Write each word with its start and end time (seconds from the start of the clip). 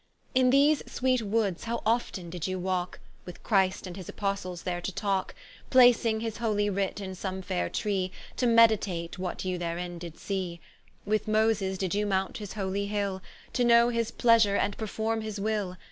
In 0.33 0.49
these 0.49 0.81
sweet 0.91 1.21
woods 1.21 1.65
how 1.65 1.83
often 1.85 2.31
did 2.31 2.47
you 2.47 2.57
walke, 2.57 2.99
With 3.23 3.43
Christ 3.43 3.85
and 3.85 3.95
his 3.95 4.09
Apostles 4.09 4.63
there 4.63 4.81
to 4.81 4.91
talke; 4.91 5.35
Placing 5.69 6.21
his 6.21 6.37
holy 6.37 6.71
Writ 6.71 6.99
in 6.99 7.13
some 7.13 7.43
faire 7.43 7.69
tree, 7.69 8.11
To 8.37 8.47
meditate 8.47 9.19
what 9.19 9.45
you 9.45 9.59
therein 9.59 9.99
did 9.99 10.17
see: 10.17 10.59
With 11.05 11.27
Moyses 11.27 11.79
you 11.83 11.87
did 11.87 12.05
mount 12.07 12.37
his 12.37 12.53
holy 12.53 12.87
Hill, 12.87 13.21
To 13.53 13.63
knowe 13.63 13.89
his 13.89 14.09
pleasure, 14.09 14.55
and 14.55 14.75
performe 14.75 15.21
his 15.21 15.39
Will. 15.39 15.77